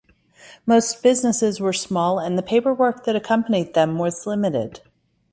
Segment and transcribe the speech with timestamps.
[0.65, 4.79] Most businesses were small, and the paperwork that accompanied them was limited.